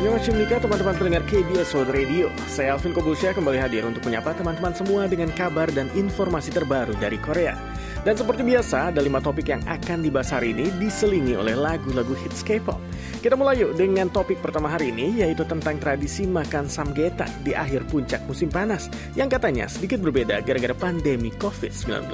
[0.00, 2.32] Annyeonghaseyo teman-teman pendengar KBS World Radio.
[2.48, 7.20] Saya Alvin Kobusya kembali hadir untuk menyapa teman-teman semua dengan kabar dan informasi terbaru dari
[7.20, 7.52] Korea.
[8.00, 12.40] Dan seperti biasa, ada lima topik yang akan dibahas hari ini diselingi oleh lagu-lagu hits
[12.40, 12.80] K-pop.
[13.20, 17.84] Kita mulai yuk dengan topik pertama hari ini, yaitu tentang tradisi makan samgetan di akhir
[17.92, 18.88] puncak musim panas,
[19.20, 22.08] yang katanya sedikit berbeda gara-gara pandemi COVID-19.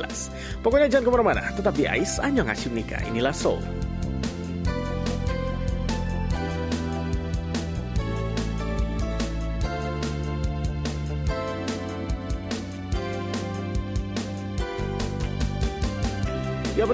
[0.58, 2.98] Pokoknya jangan ke mana-mana, tetap di AIS Annyeonghaseyo Nika.
[3.06, 3.85] Inilah Soul.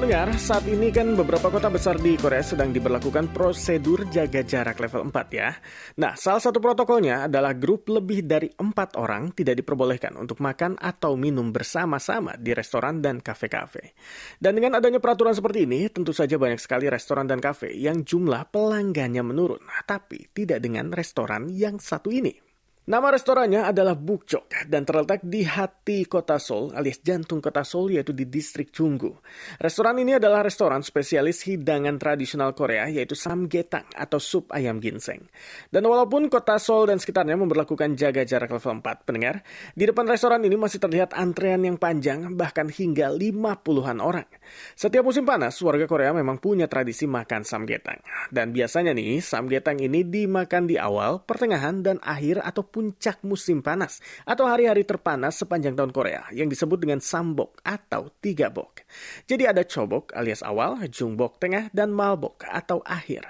[0.02, 5.14] Pendengar, saat ini kan beberapa kota besar di Korea sedang diberlakukan prosedur jaga jarak level
[5.14, 5.54] 4 ya.
[6.02, 11.14] Nah, salah satu protokolnya adalah grup lebih dari empat orang tidak diperbolehkan untuk makan atau
[11.14, 13.94] minum bersama-sama di restoran dan kafe-kafe.
[14.42, 18.50] Dan dengan adanya peraturan seperti ini, tentu saja banyak sekali restoran dan kafe yang jumlah
[18.50, 19.62] pelanggannya menurun.
[19.86, 22.51] Tapi tidak dengan restoran yang satu ini.
[22.82, 28.10] Nama restorannya adalah Bukchok dan terletak di hati kota Seoul alias jantung kota Seoul yaitu
[28.10, 29.22] di distrik Chunggu.
[29.62, 35.30] Restoran ini adalah restoran spesialis hidangan tradisional Korea yaitu samgetang atau sup ayam ginseng.
[35.70, 39.46] Dan walaupun kota Seoul dan sekitarnya memperlakukan jaga jarak level 4, pendengar,
[39.78, 44.26] di depan restoran ini masih terlihat antrean yang panjang bahkan hingga 50-an orang.
[44.74, 48.02] Setiap musim panas, warga Korea memang punya tradisi makan samgetang.
[48.34, 54.00] Dan biasanya nih, samgetang ini dimakan di awal, pertengahan, dan akhir atau puncak musim panas
[54.24, 58.88] atau hari-hari terpanas sepanjang tahun Korea yang disebut dengan sambok atau tiga bok.
[59.28, 63.28] Jadi ada cobok alias awal, jungbok tengah, dan malbok atau akhir.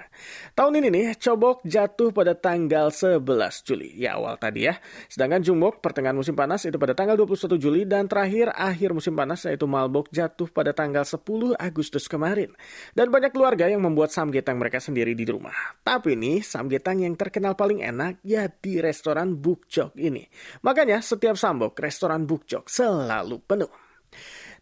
[0.55, 3.19] Tahun ini nih, cobok jatuh pada tanggal 11
[3.67, 4.79] Juli, ya awal tadi ya.
[5.11, 9.43] Sedangkan jungbok pertengahan musim panas itu pada tanggal 21 Juli dan terakhir akhir musim panas
[9.43, 12.55] yaitu malbok jatuh pada tanggal 10 Agustus kemarin.
[12.95, 15.75] Dan banyak keluarga yang membuat samgetang mereka sendiri di rumah.
[15.81, 20.25] Tapi nih, samgetang yang terkenal paling enak ya di restoran Bukjok ini.
[20.65, 23.71] Makanya setiap sambok restoran Bukjok selalu penuh.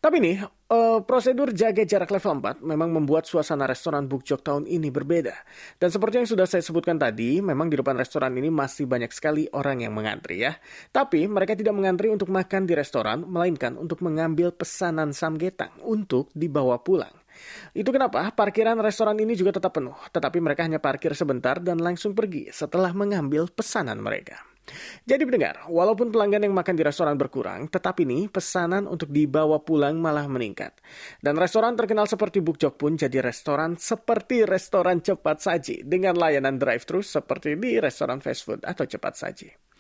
[0.02, 4.90] Tapi nih, uh, prosedur jaga jarak level 4 memang membuat suasana restoran Bukjok tahun ini
[4.90, 5.36] berbeda.
[5.78, 9.46] Dan seperti yang sudah saya sebutkan tadi, memang di depan restoran ini masih banyak sekali
[9.54, 10.58] orang yang mengantri ya.
[10.90, 16.82] Tapi mereka tidak mengantri untuk makan di restoran, melainkan untuk mengambil pesanan samgetang untuk dibawa
[16.82, 17.14] pulang.
[17.78, 22.18] Itu kenapa parkiran restoran ini juga tetap penuh, tetapi mereka hanya parkir sebentar dan langsung
[22.18, 24.51] pergi setelah mengambil pesanan mereka.
[25.04, 29.98] Jadi pendengar, walaupun pelanggan yang makan di restoran berkurang, tetapi nih pesanan untuk dibawa pulang
[29.98, 30.78] malah meningkat.
[31.20, 37.02] Dan restoran terkenal seperti Bukjok pun jadi restoran seperti restoran cepat saji dengan layanan drive-thru
[37.02, 39.71] seperti di restoran fast food atau cepat saji.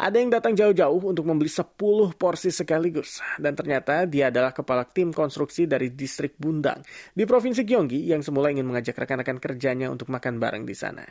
[0.00, 1.76] Ada yang datang jauh-jauh untuk membeli 10
[2.16, 3.20] porsi sekaligus.
[3.36, 6.80] Dan ternyata dia adalah kepala tim konstruksi dari distrik Bundang
[7.12, 11.04] di Provinsi Gyeonggi yang semula ingin mengajak rekan-rekan kerjanya untuk makan bareng di sana.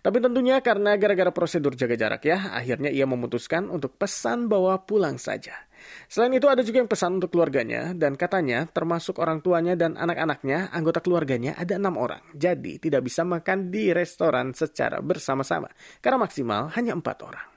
[0.00, 5.16] Tapi tentunya karena gara-gara prosedur jaga jarak ya, akhirnya ia memutuskan untuk pesan bawa pulang
[5.16, 5.54] saja.
[6.08, 10.72] Selain itu ada juga yang pesan untuk keluarganya dan katanya termasuk orang tuanya dan anak-anaknya,
[10.72, 12.22] anggota keluarganya ada enam orang.
[12.32, 15.68] Jadi tidak bisa makan di restoran secara bersama-sama
[16.00, 17.53] karena maksimal hanya empat orang.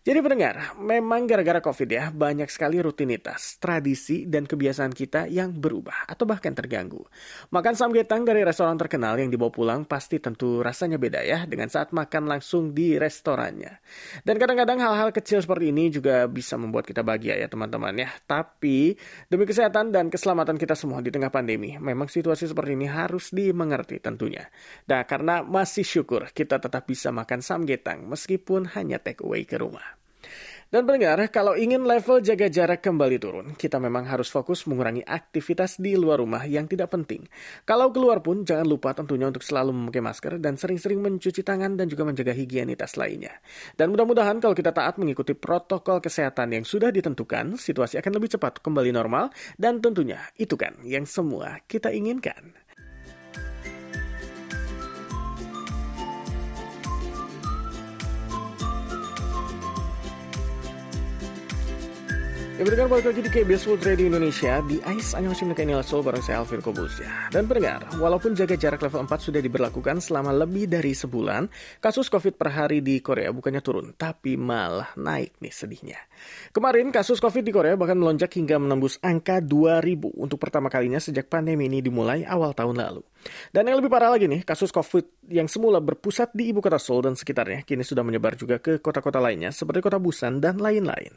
[0.00, 6.08] Jadi pendengar, memang gara-gara COVID ya, banyak sekali rutinitas, tradisi, dan kebiasaan kita yang berubah
[6.08, 7.04] atau bahkan terganggu.
[7.52, 11.92] Makan samgetang dari restoran terkenal yang dibawa pulang pasti tentu rasanya beda ya dengan saat
[11.92, 13.76] makan langsung di restorannya.
[14.24, 18.08] Dan kadang-kadang hal-hal kecil seperti ini juga bisa membuat kita bahagia ya teman-teman ya.
[18.24, 18.96] Tapi
[19.28, 24.00] demi kesehatan dan keselamatan kita semua di tengah pandemi, memang situasi seperti ini harus dimengerti
[24.00, 24.48] tentunya.
[24.88, 29.89] Nah, karena masih syukur kita tetap bisa makan samgetang meskipun hanya take away ke rumah.
[30.70, 35.82] Dan pendengar, kalau ingin level jaga jarak kembali turun, kita memang harus fokus mengurangi aktivitas
[35.82, 37.26] di luar rumah yang tidak penting.
[37.66, 41.90] Kalau keluar pun, jangan lupa tentunya untuk selalu memakai masker dan sering-sering mencuci tangan dan
[41.90, 43.34] juga menjaga higienitas lainnya.
[43.74, 48.62] Dan mudah-mudahan kalau kita taat mengikuti protokol kesehatan yang sudah ditentukan, situasi akan lebih cepat
[48.62, 52.69] kembali normal dan tentunya itu kan yang semua kita inginkan.
[62.60, 64.60] Ya pendengar balik lagi di KBS World Radio Indonesia.
[64.68, 68.84] Di AIS Annyeonghaseyo Inilah Soul bareng saya Alvin Kobus ya Dan pendengar, walaupun jaga jarak
[68.84, 71.48] level 4 sudah diberlakukan selama lebih dari sebulan
[71.80, 75.96] Kasus COVID per hari di Korea bukannya turun Tapi malah naik nih sedihnya.
[76.52, 81.32] Kemarin kasus COVID di Korea bahkan melonjak hingga menembus angka 2000 Untuk pertama kalinya sejak
[81.32, 83.00] pandemi ini dimulai awal tahun lalu
[83.50, 87.10] Dan yang lebih parah lagi nih, kasus COVID yang semula berpusat di ibu kota Seoul
[87.10, 91.12] dan sekitarnya, kini sudah menyebar juga ke kota-kota lainnya seperti kota Busan dan lain-lain.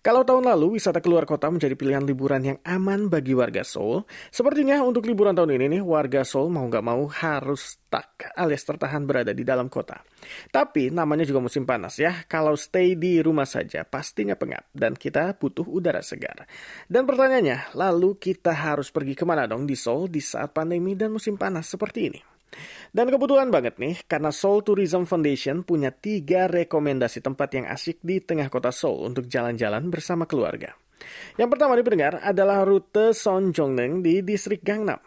[0.00, 4.80] Kalau tahun lalu wisata keluar kota menjadi pilihan liburan yang aman bagi warga Seoul, sepertinya
[4.80, 9.36] untuk liburan tahun ini nih, warga Seoul mau nggak mau harus stuck alias tertahan berada
[9.36, 10.00] di dalam kota.
[10.48, 15.34] Tapi namanya juga musim panas ya, kalau stay di rumah saja pastinya pengap dan kita
[15.36, 16.46] butuh udara segar.
[16.86, 21.10] Dan pertanyaannya, lalu kita harus pergi ke mana dong di Seoul di saat pandemi dan
[21.10, 22.20] musim panas seperti ini?
[22.92, 28.20] Dan kebetulan banget nih, karena Seoul Tourism Foundation punya tiga rekomendasi tempat yang asik di
[28.20, 30.76] tengah kota Seoul untuk jalan-jalan bersama keluarga.
[31.34, 35.00] Yang pertama dipendengar adalah rute Sonjongneng di distrik Gangnam.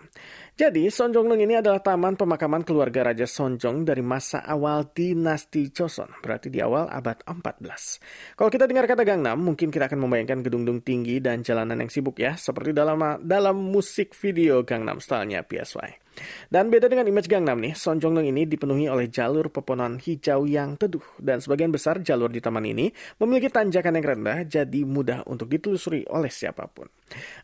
[0.56, 6.48] Jadi, Sonjongneng ini adalah taman pemakaman keluarga Raja Sonjong dari masa awal dinasti Joseon, berarti
[6.48, 8.40] di awal abad 14.
[8.40, 12.16] Kalau kita dengar kata Gangnam, mungkin kita akan membayangkan gedung-gedung tinggi dan jalanan yang sibuk
[12.24, 16.05] ya, seperti dalam dalam musik video Gangnam Style-nya PSY.
[16.52, 21.04] Dan beda dengan image Gangnam nih, Sonjongnong ini dipenuhi oleh jalur pepohonan hijau yang teduh.
[21.16, 22.92] Dan sebagian besar jalur di taman ini
[23.22, 26.92] memiliki tanjakan yang rendah, jadi mudah untuk ditelusuri oleh siapa pun.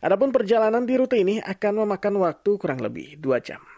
[0.04, 3.71] Adapun perjalanan di rute ini akan memakan waktu kurang lebih 2 jam.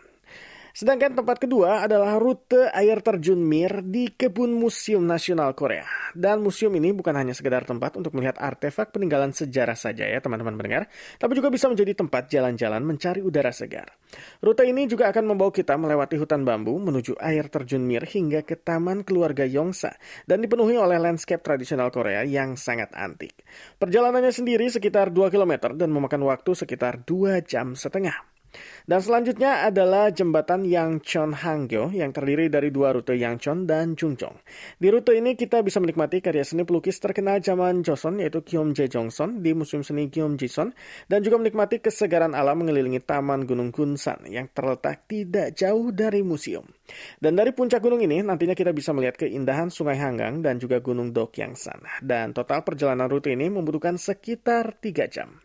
[0.75, 5.87] Sedangkan tempat kedua adalah rute air terjun Mir di Kebun Museum Nasional Korea.
[6.19, 10.59] Dan museum ini bukan hanya sekedar tempat untuk melihat artefak peninggalan sejarah saja ya teman-teman
[10.59, 10.91] mendengar,
[11.23, 13.95] tapi juga bisa menjadi tempat jalan-jalan mencari udara segar.
[14.43, 18.59] Rute ini juga akan membawa kita melewati hutan bambu menuju air terjun Mir hingga ke
[18.59, 19.95] Taman Keluarga Yongsa
[20.27, 23.47] dan dipenuhi oleh landscape tradisional Korea yang sangat antik.
[23.79, 28.34] Perjalanannya sendiri sekitar 2 km dan memakan waktu sekitar 2 jam setengah.
[28.85, 34.37] Dan selanjutnya adalah jembatan Yangchon Hangyo yang terdiri dari dua rute Yangchon dan Chungchong.
[34.77, 38.89] Di rute ini kita bisa menikmati karya seni pelukis terkenal zaman Joseon yaitu Kyom Jae
[38.89, 40.73] Jongson di Museum Seni Kyom Jison
[41.09, 46.65] dan juga menikmati kesegaran alam mengelilingi Taman Gunung Gunsan yang terletak tidak jauh dari museum.
[47.21, 51.13] Dan dari puncak gunung ini nantinya kita bisa melihat keindahan Sungai Hanggang dan juga Gunung
[51.13, 52.05] Dokyangsan.
[52.05, 55.44] Dan total perjalanan rute ini membutuhkan sekitar 3 jam.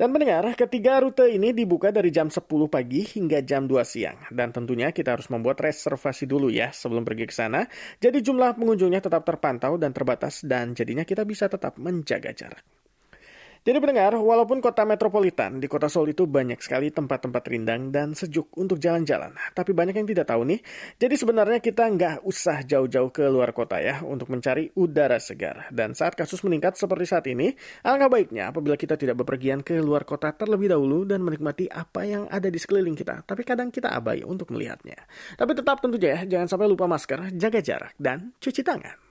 [0.00, 4.16] Dan mendengar, ketiga rute ini dibuka dari jam 10 pagi hingga jam 2 siang.
[4.32, 7.68] Dan tentunya kita harus membuat reservasi dulu ya sebelum pergi ke sana.
[8.00, 12.79] Jadi jumlah pengunjungnya tetap terpantau dan terbatas dan jadinya kita bisa tetap menjaga jarak.
[13.60, 18.48] Jadi pendengar, walaupun kota metropolitan, di kota Seoul itu banyak sekali tempat-tempat rindang dan sejuk
[18.56, 19.36] untuk jalan-jalan.
[19.52, 20.64] Tapi banyak yang tidak tahu nih,
[20.96, 25.68] jadi sebenarnya kita nggak usah jauh-jauh ke luar kota ya untuk mencari udara segar.
[25.68, 27.52] Dan saat kasus meningkat seperti saat ini,
[27.84, 32.32] alangkah baiknya apabila kita tidak bepergian ke luar kota terlebih dahulu dan menikmati apa yang
[32.32, 33.28] ada di sekeliling kita.
[33.28, 35.04] Tapi kadang kita abai untuk melihatnya.
[35.36, 39.09] Tapi tetap tentu ya, jangan sampai lupa masker, jaga jarak, dan cuci tangan.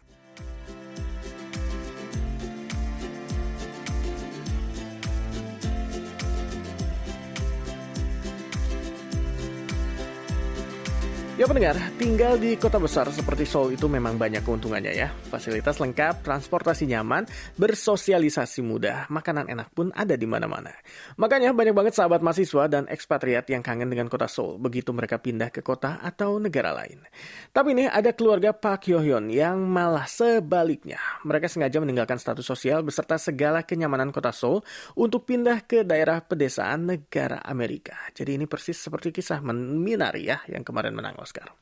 [11.39, 15.07] Ya pendengar, tinggal di kota besar seperti Seoul itu memang banyak keuntungannya ya.
[15.31, 17.24] Fasilitas lengkap, transportasi nyaman,
[17.56, 20.75] bersosialisasi mudah, makanan enak pun ada di mana-mana.
[21.15, 25.47] Makanya banyak banget sahabat mahasiswa dan ekspatriat yang kangen dengan kota Seoul begitu mereka pindah
[25.47, 27.07] ke kota atau negara lain.
[27.56, 31.00] Tapi ini ada keluarga Pak Hyo-hyun yang malah sebaliknya.
[31.24, 34.59] Mereka sengaja meninggalkan status sosial beserta segala kenyamanan kota Seoul
[35.00, 37.95] untuk pindah ke daerah pedesaan negara Amerika.
[38.12, 41.53] Jadi ini persis seperti kisah Minari ya yang kemarin menang Oscar.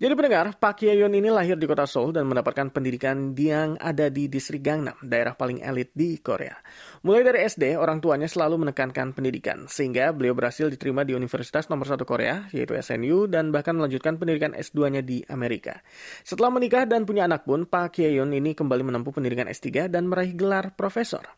[0.00, 4.32] Jadi pendengar, Pak Yeon ini lahir di kota Seoul dan mendapatkan pendidikan yang ada di
[4.32, 6.56] distrik Gangnam, daerah paling elit di Korea.
[7.04, 11.84] Mulai dari SD, orang tuanya selalu menekankan pendidikan, sehingga beliau berhasil diterima di Universitas nomor
[11.84, 15.84] satu Korea, yaitu SNU, dan bahkan melanjutkan pendidikan S2-nya di Amerika.
[16.24, 20.32] Setelah menikah dan punya anak pun, Pak Yeon ini kembali menempuh pendidikan S3 dan meraih
[20.32, 21.28] gelar profesor.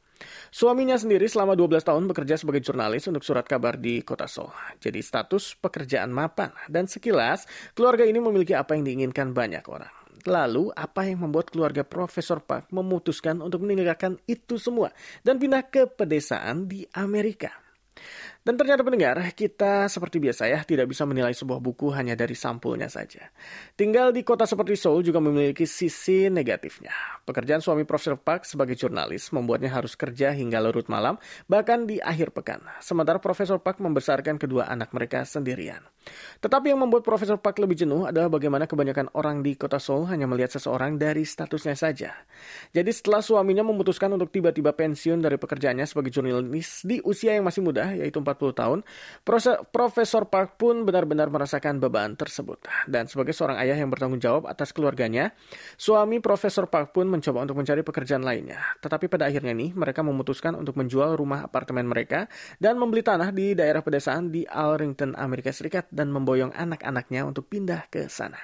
[0.53, 4.53] Suaminya sendiri selama 12 tahun bekerja sebagai jurnalis untuk surat kabar di kota Seoul.
[4.79, 6.53] Jadi status pekerjaan mapan.
[6.69, 9.93] Dan sekilas, keluarga ini memiliki apa yang diinginkan banyak orang.
[10.23, 14.95] Lalu, apa yang membuat keluarga Profesor Park memutuskan untuk meninggalkan itu semua
[15.27, 17.51] dan pindah ke pedesaan di Amerika?
[18.43, 22.91] Dan ternyata pendengar, kita seperti biasa ya, tidak bisa menilai sebuah buku hanya dari sampulnya
[22.91, 23.31] saja.
[23.79, 26.91] Tinggal di kota seperti Seoul juga memiliki sisi negatifnya.
[27.23, 32.35] Pekerjaan suami Profesor Park sebagai jurnalis membuatnya harus kerja hingga larut malam, bahkan di akhir
[32.35, 32.67] pekan.
[32.83, 35.87] Sementara Profesor Park membesarkan kedua anak mereka sendirian.
[36.43, 40.27] Tetapi yang membuat Profesor Park lebih jenuh adalah bagaimana kebanyakan orang di kota Seoul hanya
[40.27, 42.11] melihat seseorang dari statusnya saja.
[42.75, 47.63] Jadi setelah suaminya memutuskan untuk tiba-tiba pensiun dari pekerjaannya sebagai jurnalis di usia yang masih
[47.63, 48.81] muda, yaitu tahun,
[49.71, 52.65] Profesor Park pun benar-benar merasakan beban tersebut.
[52.89, 55.37] Dan sebagai seorang ayah yang bertanggung jawab atas keluarganya,
[55.77, 58.59] suami Profesor Park pun mencoba untuk mencari pekerjaan lainnya.
[58.81, 63.53] Tetapi pada akhirnya nih, mereka memutuskan untuk menjual rumah apartemen mereka dan membeli tanah di
[63.53, 68.39] daerah pedesaan di Arlington, Amerika Serikat dan memboyong anak-anaknya untuk pindah ke sana.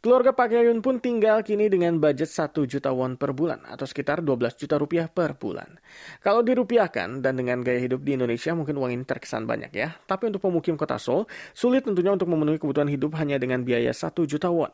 [0.00, 4.24] Keluarga Pak Yayun pun tinggal kini dengan budget 1 juta won per bulan atau sekitar
[4.24, 5.76] 12 juta rupiah per bulan.
[6.24, 9.92] Kalau dirupiahkan dan dengan gaya hidup di Indonesia mungkin uang ini terkesan banyak ya.
[10.08, 14.24] Tapi untuk pemukim kota Seoul, sulit tentunya untuk memenuhi kebutuhan hidup hanya dengan biaya 1
[14.24, 14.72] juta won.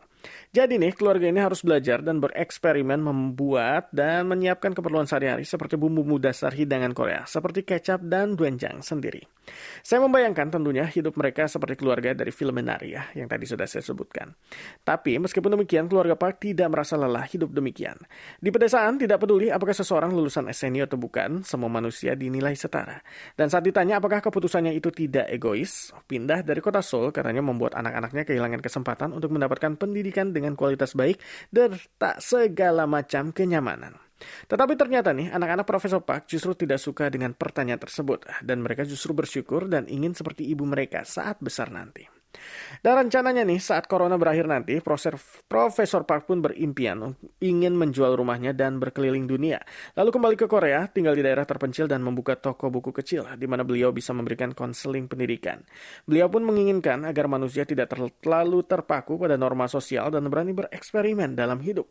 [0.54, 6.23] Jadi nih, keluarga ini harus belajar dan bereksperimen membuat dan menyiapkan keperluan sehari-hari seperti bumbu-bumbu
[6.23, 9.23] dasar hidangan Korea, seperti kecap dan doenjang sendiri.
[9.83, 13.85] Saya membayangkan tentunya hidup mereka seperti keluarga dari film Menari ya, yang tadi sudah saya
[13.85, 14.35] sebutkan.
[14.83, 17.96] Tapi meskipun demikian, keluarga Park tidak merasa lelah hidup demikian.
[18.40, 23.00] Di pedesaan, tidak peduli apakah seseorang lulusan SNU atau bukan, semua manusia dinilai setara.
[23.35, 28.25] Dan saat ditanya apakah keputusannya itu tidak egois, pindah dari kota Seoul katanya membuat anak-anaknya
[28.26, 31.20] kehilangan kesempatan untuk mendapatkan pendidikan dengan kualitas baik
[31.52, 33.96] dan tak segala macam kenyamanan.
[34.49, 39.12] Tetapi ternyata nih, anak-anak Profesor Park justru tidak suka dengan pertanyaan tersebut, dan mereka justru
[39.12, 42.15] bersyukur dan ingin seperti ibu mereka saat besar nanti.
[42.81, 48.78] Dan rencananya nih saat corona berakhir nanti, Profesor Park pun berimpian ingin menjual rumahnya dan
[48.78, 49.61] berkeliling dunia.
[49.99, 53.66] Lalu kembali ke Korea, tinggal di daerah terpencil dan membuka toko buku kecil di mana
[53.66, 55.64] beliau bisa memberikan konseling pendidikan.
[56.07, 61.59] Beliau pun menginginkan agar manusia tidak terlalu terpaku pada norma sosial dan berani bereksperimen dalam
[61.61, 61.90] hidup.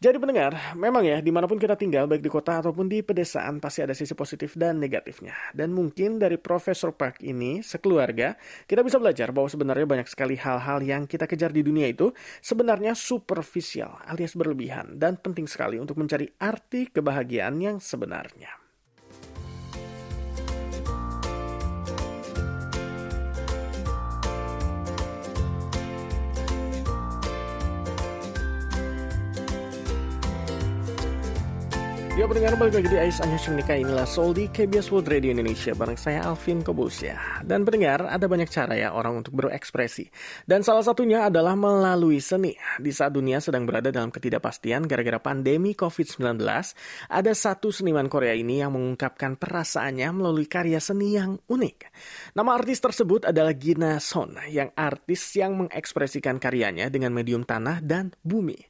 [0.00, 3.60] Jadi pendengar, memang ya di mana pun kita tinggal, baik di kota ataupun di pedesaan,
[3.60, 5.36] pasti ada sisi positif dan negatifnya.
[5.52, 8.32] Dan mungkin dari Profesor Park ini, sekeluarga,
[8.64, 12.96] kita bisa belajar bahwa sebenarnya banyak sekali hal-hal yang kita kejar di dunia itu sebenarnya
[12.96, 18.59] superficial alias berlebihan dan penting sekali untuk mencari arti kebahagiaan yang sebenarnya.
[32.20, 35.72] Ya pendengar balik lagi di Ais Anya Menikah inilah Soul di KBS World Radio Indonesia
[35.72, 37.16] bareng saya Alvin Kobus ya.
[37.40, 40.04] Dan pendengar ada banyak cara ya orang untuk berekspresi.
[40.44, 42.52] Dan salah satunya adalah melalui seni.
[42.76, 46.44] Di saat dunia sedang berada dalam ketidakpastian gara-gara pandemi COVID-19,
[47.08, 51.88] ada satu seniman Korea ini yang mengungkapkan perasaannya melalui karya seni yang unik.
[52.36, 58.12] Nama artis tersebut adalah Gina Son, yang artis yang mengekspresikan karyanya dengan medium tanah dan
[58.20, 58.60] bumi.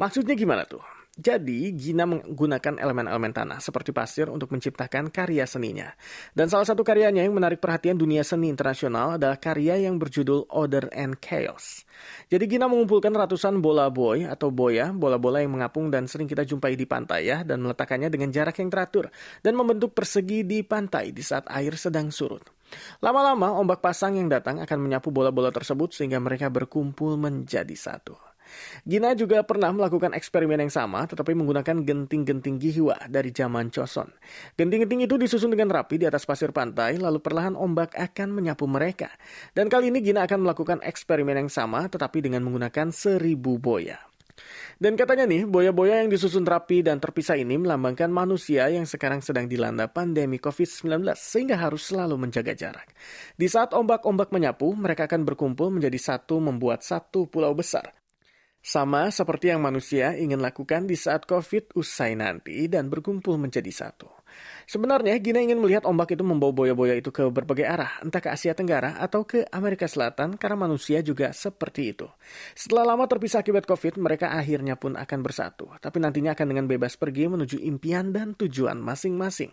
[0.00, 1.03] Maksudnya gimana tuh?
[1.14, 5.94] Jadi, Gina menggunakan elemen-elemen tanah seperti pasir untuk menciptakan karya seninya.
[6.34, 10.90] Dan salah satu karyanya yang menarik perhatian dunia seni internasional adalah karya yang berjudul Order
[10.90, 11.86] and Chaos.
[12.26, 16.74] Jadi Gina mengumpulkan ratusan bola boy atau boya, bola-bola yang mengapung dan sering kita jumpai
[16.74, 19.06] di pantai ya, dan meletakkannya dengan jarak yang teratur,
[19.38, 22.42] dan membentuk persegi di pantai di saat air sedang surut.
[22.98, 28.33] Lama-lama, ombak pasang yang datang akan menyapu bola-bola tersebut sehingga mereka berkumpul menjadi satu.
[28.84, 34.10] Gina juga pernah melakukan eksperimen yang sama tetapi menggunakan genting-genting gihiwa dari zaman Choson.
[34.58, 39.12] Genting-genting itu disusun dengan rapi di atas pasir pantai lalu perlahan ombak akan menyapu mereka.
[39.52, 44.14] Dan kali ini Gina akan melakukan eksperimen yang sama tetapi dengan menggunakan seribu boya.
[44.74, 49.46] Dan katanya nih, boya-boya yang disusun rapi dan terpisah ini melambangkan manusia yang sekarang sedang
[49.46, 52.90] dilanda pandemi COVID-19 sehingga harus selalu menjaga jarak.
[53.38, 57.94] Di saat ombak-ombak menyapu, mereka akan berkumpul menjadi satu membuat satu pulau besar.
[58.64, 64.08] Sama seperti yang manusia ingin lakukan di saat COVID usai nanti dan berkumpul menjadi satu.
[64.64, 68.56] Sebenarnya Gina ingin melihat ombak itu membawa boya-boya itu ke berbagai arah, entah ke Asia
[68.56, 72.08] Tenggara atau ke Amerika Selatan karena manusia juga seperti itu.
[72.56, 76.96] Setelah lama terpisah akibat COVID, mereka akhirnya pun akan bersatu, tapi nantinya akan dengan bebas
[76.96, 79.52] pergi menuju impian dan tujuan masing-masing.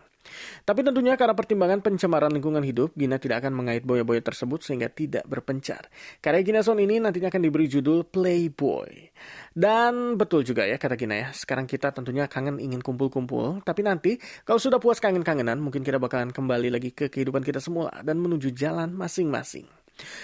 [0.61, 5.25] Tapi tentunya karena pertimbangan pencemaran lingkungan hidup, Gina tidak akan mengait boya-boya tersebut sehingga tidak
[5.25, 5.89] berpencar.
[6.21, 9.09] Karya Gina Son ini nantinya akan diberi judul Playboy.
[9.51, 14.21] Dan betul juga ya kata Gina ya, sekarang kita tentunya kangen ingin kumpul-kumpul, tapi nanti
[14.45, 18.53] kalau sudah puas kangen-kangenan, mungkin kita bakalan kembali lagi ke kehidupan kita semula dan menuju
[18.53, 19.65] jalan masing-masing.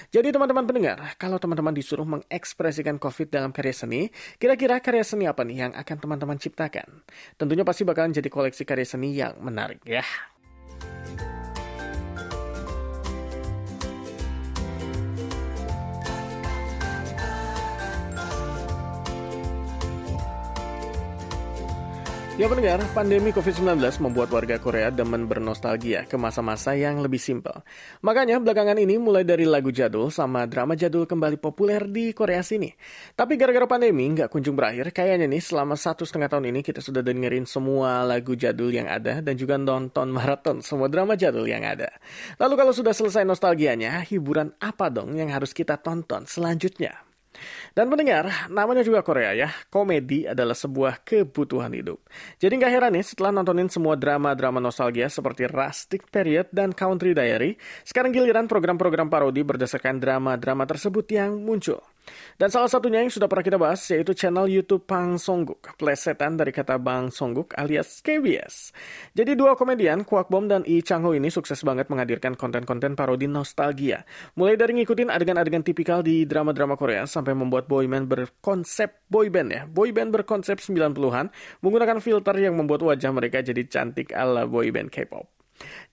[0.10, 4.02] Jadi teman-teman pendengar, kalau teman-teman disuruh mengekspresikan COVID dalam karya seni,
[4.42, 7.04] kira-kira karya seni apa nih yang akan teman-teman ciptakan?
[7.36, 10.06] Tentunya pasti bakalan jadi koleksi karya seni yang menarik ya.
[22.38, 27.66] Ya pendengar, pandemi COVID-19 membuat warga Korea demen bernostalgia ke masa-masa yang lebih simpel.
[28.06, 32.70] Makanya belakangan ini mulai dari lagu jadul sama drama jadul kembali populer di Korea sini.
[33.18, 37.02] Tapi gara-gara pandemi nggak kunjung berakhir, kayaknya nih selama satu setengah tahun ini kita sudah
[37.02, 41.90] dengerin semua lagu jadul yang ada dan juga nonton maraton semua drama jadul yang ada.
[42.38, 47.07] Lalu kalau sudah selesai nostalgianya, hiburan apa dong yang harus kita tonton selanjutnya?
[47.74, 52.02] Dan mendengar, namanya juga Korea ya, komedi adalah sebuah kebutuhan hidup.
[52.42, 57.58] Jadi nggak heran nih setelah nontonin semua drama-drama nostalgia seperti Rustic Period dan Country Diary,
[57.86, 61.82] sekarang giliran program-program parodi berdasarkan drama-drama tersebut yang muncul.
[62.38, 66.54] Dan salah satunya yang sudah pernah kita bahas yaitu channel YouTube Pang Songguk, plesetan dari
[66.54, 68.72] kata Bang Songguk alias KBS.
[69.14, 73.26] Jadi dua komedian, Kwak Bom dan Lee Chang Ho ini sukses banget menghadirkan konten-konten parodi
[73.30, 74.06] nostalgia.
[74.38, 79.62] Mulai dari ngikutin adegan-adegan tipikal di drama-drama Korea sampai membuat boyband berkonsep boyband ya.
[79.70, 81.30] Boyband berkonsep 90-an
[81.62, 85.37] menggunakan filter yang membuat wajah mereka jadi cantik ala boyband K-pop.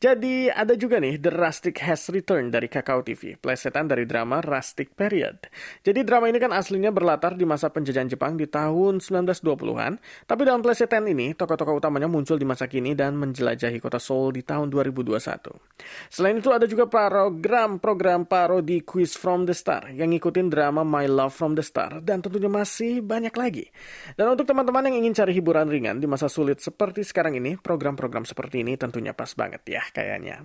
[0.02, 4.92] Jadi ada juga nih The Rustic Has Returned dari Kakao TV, plesetan dari drama Rustic
[4.92, 5.48] Period.
[5.80, 9.96] Jadi drama ini kan aslinya berlatar di masa penjajahan Jepang di tahun 1920-an,
[10.28, 14.42] tapi dalam plesetan ini tokoh-tokoh utamanya muncul di masa kini dan menjelajahi kota Seoul di
[14.44, 15.16] tahun 2021.
[16.12, 21.32] Selain itu ada juga program-program parodi Quiz from the Star yang ngikutin drama My Love
[21.32, 23.70] from the Star dan tentunya masih banyak lagi.
[24.18, 28.28] Dan untuk teman-teman yang ingin cari hiburan ringan di masa sulit seperti sekarang ini, program-program
[28.28, 30.36] seperti ini tentunya pas banget banget ya kayaknya.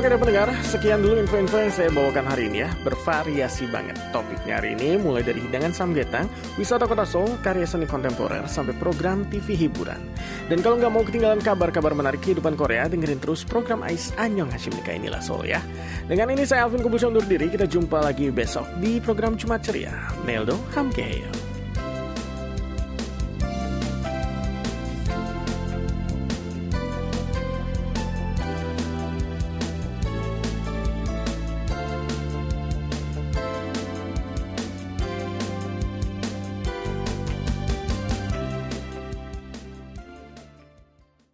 [0.00, 2.72] Oke deh pendengar, sekian dulu info-info yang saya bawakan hari ini ya.
[2.88, 6.24] Bervariasi banget topiknya hari ini, mulai dari hidangan samgetang,
[6.56, 10.00] wisata kota Seoul, karya seni kontemporer, sampai program TV hiburan.
[10.48, 14.72] Dan kalau nggak mau ketinggalan kabar-kabar menarik kehidupan Korea, dengerin terus program Ais Anyong Hashim
[14.72, 15.60] Nika inilah Seoul ya.
[16.08, 19.92] Dengan ini saya Alvin Kubus undur diri, kita jumpa lagi besok di program Cuma Ceria.
[20.24, 21.49] Neldo Hamkeyo.